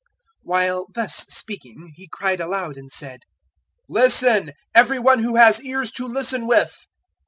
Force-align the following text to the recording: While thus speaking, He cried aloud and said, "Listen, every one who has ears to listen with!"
While 0.41 0.87
thus 0.95 1.15
speaking, 1.29 1.91
He 1.93 2.07
cried 2.07 2.41
aloud 2.41 2.75
and 2.75 2.89
said, 2.89 3.19
"Listen, 3.87 4.53
every 4.73 4.97
one 4.97 5.19
who 5.19 5.35
has 5.35 5.63
ears 5.63 5.91
to 5.91 6.07
listen 6.07 6.47
with!" 6.47 6.75